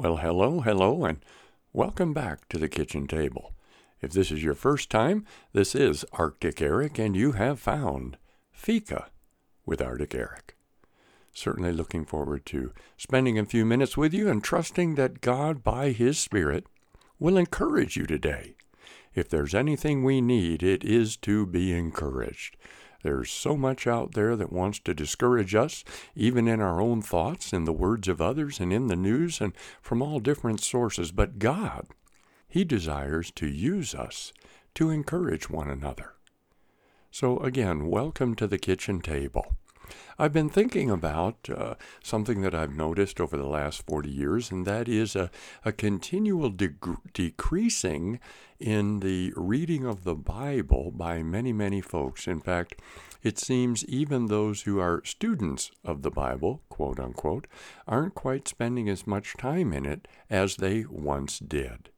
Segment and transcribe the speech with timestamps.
[0.00, 1.18] Well, hello, hello, and
[1.72, 3.52] welcome back to the kitchen table.
[4.00, 8.16] If this is your first time, this is Arctic Eric, and you have found
[8.52, 9.10] Fika
[9.66, 10.56] with Arctic Eric.
[11.32, 15.90] Certainly looking forward to spending a few minutes with you and trusting that God, by
[15.90, 16.68] His Spirit,
[17.18, 18.54] will encourage you today.
[19.16, 22.56] If there's anything we need, it is to be encouraged.
[23.02, 25.84] There's so much out there that wants to discourage us,
[26.16, 29.52] even in our own thoughts, in the words of others, and in the news, and
[29.80, 31.12] from all different sources.
[31.12, 31.86] But God,
[32.48, 34.32] He desires to use us
[34.74, 36.14] to encourage one another.
[37.10, 39.54] So, again, welcome to the kitchen table.
[40.18, 44.66] I've been thinking about uh, something that I've noticed over the last 40 years, and
[44.66, 45.30] that is a,
[45.64, 46.74] a continual de-
[47.12, 48.20] decreasing
[48.58, 52.26] in the reading of the Bible by many, many folks.
[52.26, 52.80] In fact,
[53.22, 57.46] it seems even those who are students of the Bible, quote unquote,
[57.86, 61.90] aren't quite spending as much time in it as they once did.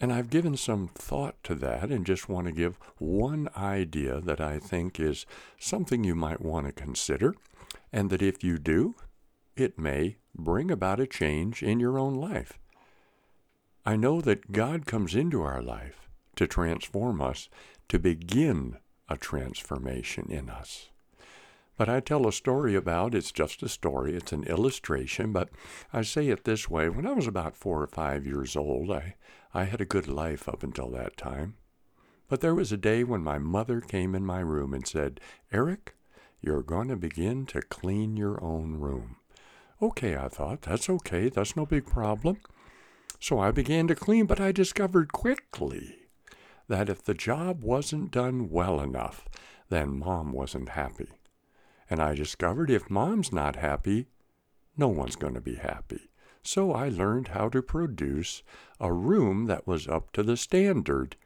[0.00, 4.40] And I've given some thought to that and just want to give one idea that
[4.40, 5.26] I think is
[5.58, 7.34] something you might want to consider,
[7.92, 8.94] and that if you do,
[9.56, 12.58] it may bring about a change in your own life.
[13.84, 17.50] I know that God comes into our life to transform us,
[17.88, 20.88] to begin a transformation in us.
[21.80, 25.48] But I tell a story about it's just a story, it's an illustration, but
[25.94, 26.90] I say it this way.
[26.90, 29.14] When I was about four or five years old, I,
[29.54, 31.54] I had a good life up until that time.
[32.28, 35.94] But there was a day when my mother came in my room and said, Eric,
[36.42, 39.16] you're going to begin to clean your own room.
[39.80, 42.42] Okay, I thought, that's okay, that's no big problem.
[43.20, 45.96] So I began to clean, but I discovered quickly
[46.68, 49.26] that if the job wasn't done well enough,
[49.70, 51.08] then mom wasn't happy.
[51.90, 54.06] And I discovered if mom's not happy,
[54.76, 56.08] no one's going to be happy.
[56.42, 58.42] So I learned how to produce
[58.78, 61.16] a room that was up to the standard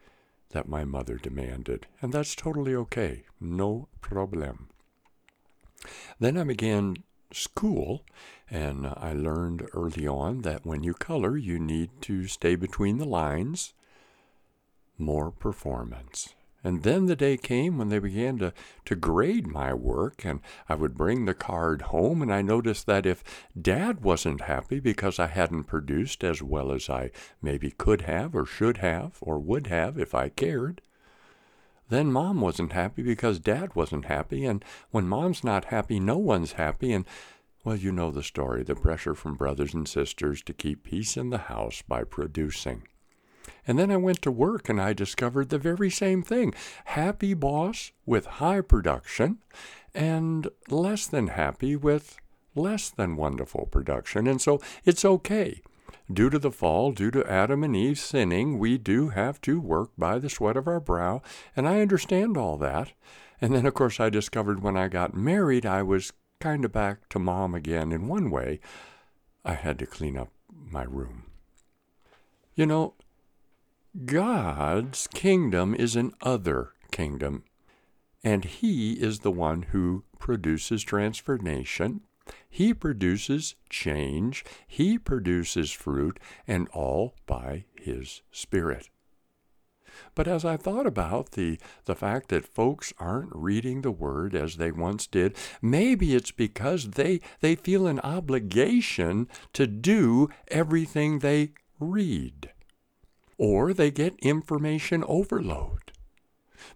[0.49, 1.87] that my mother demanded.
[2.01, 3.23] And that's totally okay.
[3.39, 4.69] No problem.
[6.19, 6.97] Then I began
[7.31, 8.03] school,
[8.49, 13.05] and I learned early on that when you color, you need to stay between the
[13.05, 13.73] lines.
[14.97, 16.35] More performance.
[16.65, 18.51] And then the day came when they began to,
[18.85, 23.05] to grade my work, and I would bring the card home, and I noticed that
[23.05, 23.23] if
[23.59, 28.47] Dad wasn't happy because I hadn't produced as well as I maybe could have, or
[28.47, 30.81] should have, or would have if I cared,
[31.89, 36.53] then Mom wasn't happy because Dad wasn't happy, and when Mom's not happy, no one's
[36.53, 37.05] happy, and
[37.63, 41.29] well, you know the story the pressure from brothers and sisters to keep peace in
[41.29, 42.87] the house by producing.
[43.67, 46.53] And then I went to work and I discovered the very same thing.
[46.85, 49.39] Happy boss with high production
[49.93, 52.17] and less than happy with
[52.55, 54.27] less than wonderful production.
[54.27, 55.61] And so it's okay.
[56.11, 59.89] Due to the fall, due to Adam and Eve sinning, we do have to work
[59.97, 61.21] by the sweat of our brow.
[61.55, 62.93] And I understand all that.
[63.41, 67.09] And then, of course, I discovered when I got married, I was kind of back
[67.09, 68.59] to mom again in one way.
[69.43, 71.23] I had to clean up my room.
[72.55, 72.93] You know,
[74.03, 77.45] God's kingdom is an other kingdom,
[78.25, 82.01] and He is the one who produces transformation.
[82.49, 84.43] He produces change.
[84.67, 88.89] He produces fruit, and all by His Spirit.
[90.13, 94.57] But as I thought about the, the fact that folks aren't reading the Word as
[94.57, 101.53] they once did, maybe it's because they, they feel an obligation to do everything they
[101.79, 102.51] read
[103.37, 105.91] or they get information overload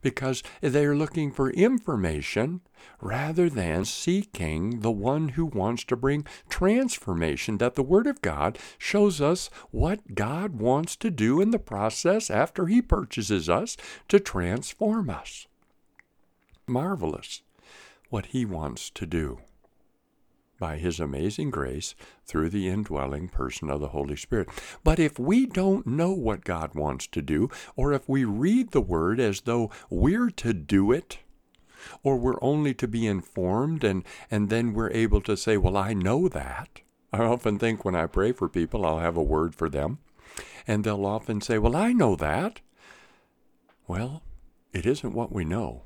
[0.01, 2.61] because they're looking for information
[3.01, 7.57] rather than seeking the one who wants to bring transformation.
[7.57, 12.29] That the Word of God shows us what God wants to do in the process
[12.29, 13.77] after He purchases us
[14.07, 15.47] to transform us.
[16.67, 17.41] Marvelous
[18.09, 19.39] what He wants to do
[20.59, 24.49] by His amazing grace through the indwelling person of the Holy Spirit.
[24.83, 28.81] But if we don't know what God wants to do, or if we read the
[28.81, 31.19] Word as though we're to do it,
[32.03, 35.93] or we're only to be informed and, and then we're able to say, Well, I
[35.93, 36.81] know that.
[37.11, 39.99] I often think when I pray for people, I'll have a word for them,
[40.67, 42.61] and they'll often say, Well, I know that.
[43.87, 44.21] Well,
[44.71, 45.83] it isn't what we know.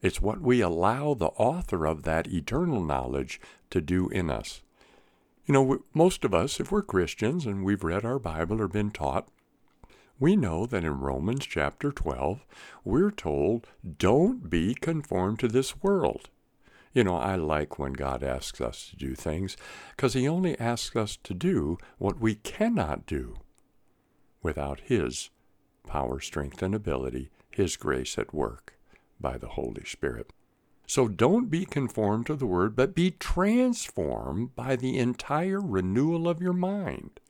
[0.00, 3.40] It's what we allow the author of that eternal knowledge
[3.70, 4.62] to do in us.
[5.46, 8.90] You know, most of us, if we're Christians and we've read our Bible or been
[8.90, 9.28] taught,
[10.20, 12.44] we know that in Romans chapter 12,
[12.84, 13.66] we're told,
[13.98, 16.28] don't be conformed to this world.
[16.92, 19.56] You know, I like when God asks us to do things
[19.96, 23.36] because He only asks us to do what we cannot do
[24.42, 25.30] without His
[25.86, 28.77] power, strength, and ability, His grace at work
[29.20, 30.32] by the Holy Spirit.
[30.86, 36.40] So don't be conformed to the Word, but be transformed by the entire renewal of
[36.40, 37.20] your mind.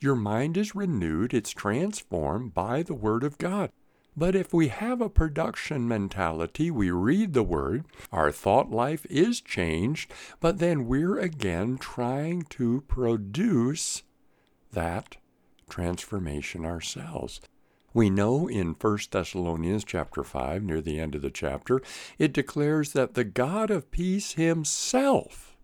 [0.00, 3.70] Your mind is renewed, it's transformed by the Word of God.
[4.16, 9.40] But if we have a production mentality, we read the Word, our thought life is
[9.40, 14.02] changed, but then we're again trying to produce
[14.72, 15.16] that
[15.70, 17.40] transformation ourselves.
[17.92, 21.82] We know in 1 Thessalonians chapter 5 near the end of the chapter
[22.18, 25.56] it declares that the God of peace himself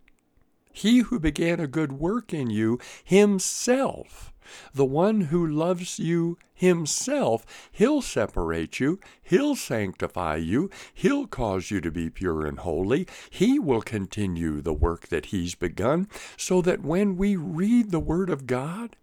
[0.73, 4.33] he who began a good work in you himself
[4.73, 11.81] the one who loves you himself, he'll separate you, he'll sanctify you, he'll cause you
[11.81, 13.07] to be pure and holy.
[13.31, 18.31] He will continue the work that he's begun, so that when we read the Word
[18.31, 18.97] of God,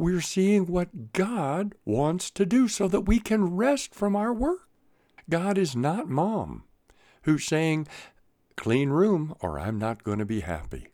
[0.00, 4.66] we're seeing what God wants to do so that we can rest from our work.
[5.28, 6.64] God is not mom
[7.24, 7.86] who's saying,
[8.56, 10.88] clean room or I'm not going to be happy.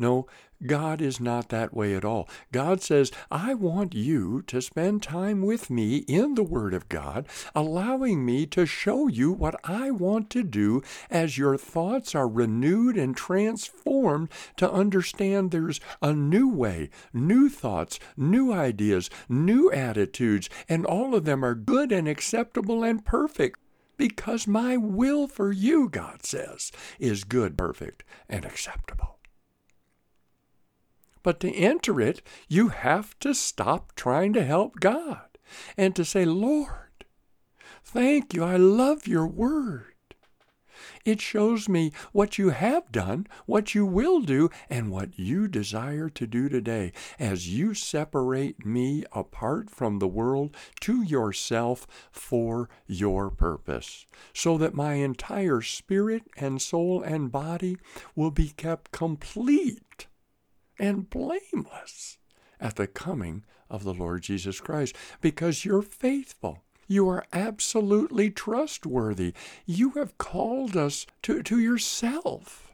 [0.00, 0.26] No,
[0.66, 2.26] God is not that way at all.
[2.52, 7.28] God says, I want you to spend time with me in the Word of God,
[7.54, 12.96] allowing me to show you what I want to do as your thoughts are renewed
[12.96, 20.86] and transformed to understand there's a new way, new thoughts, new ideas, new attitudes, and
[20.86, 23.60] all of them are good and acceptable and perfect
[23.98, 29.19] because my will for you, God says, is good, perfect, and acceptable.
[31.22, 35.38] But to enter it, you have to stop trying to help God
[35.76, 37.04] and to say, Lord,
[37.84, 38.44] thank you.
[38.44, 39.86] I love your word.
[41.04, 46.08] It shows me what you have done, what you will do, and what you desire
[46.10, 53.30] to do today as you separate me apart from the world to yourself for your
[53.30, 57.76] purpose, so that my entire spirit and soul and body
[58.14, 60.06] will be kept complete
[60.80, 62.18] and blameless
[62.58, 66.64] at the coming of the Lord Jesus Christ because you're faithful.
[66.88, 69.32] You are absolutely trustworthy.
[69.64, 72.72] You have called us to, to yourself,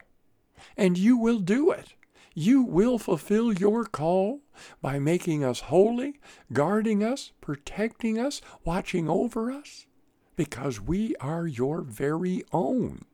[0.75, 1.93] and you will do it.
[2.33, 4.41] You will fulfill your call
[4.81, 6.19] by making us holy,
[6.51, 9.85] guarding us, protecting us, watching over us,
[10.35, 13.05] because we are your very own.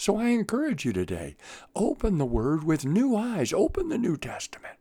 [0.00, 1.36] So I encourage you today
[1.76, 4.78] open the Word with new eyes, open the New Testament,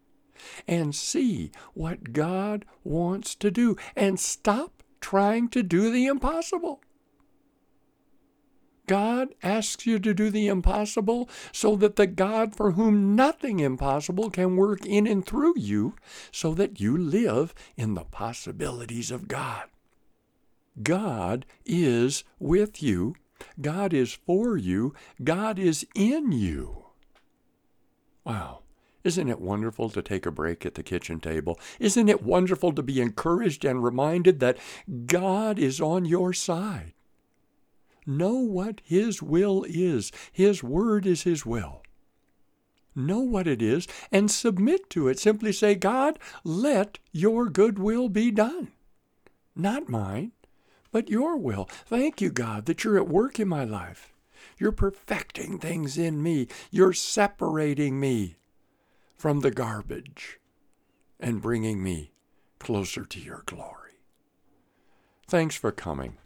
[0.65, 6.81] and see what God wants to do, and stop trying to do the impossible.
[8.87, 14.29] God asks you to do the impossible so that the God for whom nothing impossible
[14.29, 15.95] can work in and through you,
[16.31, 19.65] so that you live in the possibilities of God.
[20.81, 23.15] God is with you
[23.61, 26.85] God is for you, God is in you.
[28.23, 28.59] Wow.
[29.03, 31.57] Isn't it wonderful to take a break at the kitchen table?
[31.79, 34.57] Isn't it wonderful to be encouraged and reminded that
[35.05, 36.93] God is on your side?
[38.05, 40.11] Know what His will is.
[40.31, 41.81] His word is His will.
[42.95, 45.19] Know what it is and submit to it.
[45.19, 48.69] Simply say, God, let your good will be done.
[49.55, 50.33] Not mine,
[50.91, 51.65] but your will.
[51.85, 54.13] Thank you, God, that you're at work in my life.
[54.57, 56.47] You're perfecting things in me.
[56.71, 58.37] You're separating me
[59.15, 60.39] from the garbage
[61.19, 62.11] and bringing me
[62.59, 63.75] closer to your glory.
[65.27, 66.17] Thanks for coming.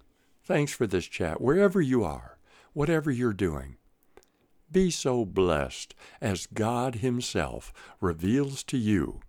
[0.44, 1.42] Thanks for this chat.
[1.42, 2.38] Wherever you are,
[2.74, 3.78] whatever you're doing,
[4.72, 9.22] be so blessed as God Himself reveals to you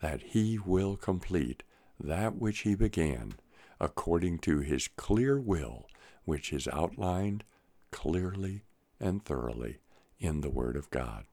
[0.00, 1.62] that He will complete
[2.00, 3.34] that which He began
[3.80, 5.86] according to his clear will,
[6.24, 7.44] which is outlined
[7.90, 8.62] clearly
[9.00, 9.78] and thoroughly
[10.18, 11.24] in the Word of God.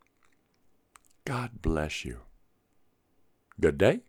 [1.25, 2.19] God bless you.
[3.59, 4.01] Good day.